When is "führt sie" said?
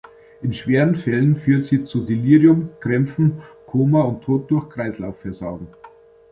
1.35-1.83